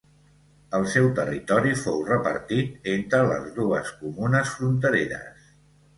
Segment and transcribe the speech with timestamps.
[0.77, 5.53] El seu territori fou repartit entre les dues comunes frontereres.